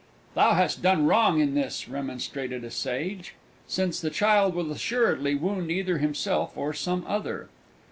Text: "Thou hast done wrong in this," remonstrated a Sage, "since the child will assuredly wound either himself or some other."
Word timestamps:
"Thou 0.33 0.55
hast 0.55 0.81
done 0.81 1.05
wrong 1.05 1.39
in 1.41 1.53
this," 1.53 1.87
remonstrated 1.87 2.63
a 2.63 2.71
Sage, 2.71 3.35
"since 3.67 3.99
the 4.01 4.09
child 4.09 4.55
will 4.55 4.71
assuredly 4.71 5.35
wound 5.35 5.69
either 5.69 5.99
himself 5.99 6.57
or 6.57 6.73
some 6.73 7.05
other." 7.07 7.49